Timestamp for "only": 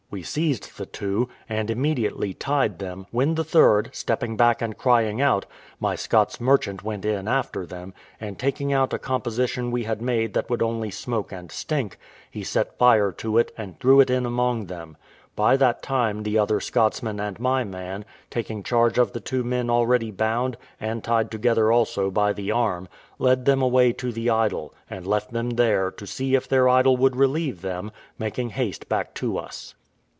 10.61-10.91